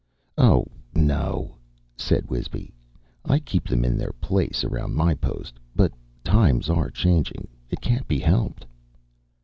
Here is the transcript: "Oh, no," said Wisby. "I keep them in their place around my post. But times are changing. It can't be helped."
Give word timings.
"Oh, 0.39 0.65
no," 0.95 1.57
said 1.95 2.27
Wisby. 2.27 2.73
"I 3.23 3.37
keep 3.37 3.67
them 3.67 3.85
in 3.85 3.99
their 3.99 4.13
place 4.13 4.63
around 4.63 4.95
my 4.95 5.13
post. 5.13 5.59
But 5.75 5.91
times 6.23 6.71
are 6.71 6.89
changing. 6.89 7.47
It 7.69 7.81
can't 7.81 8.07
be 8.07 8.17
helped." 8.17 8.65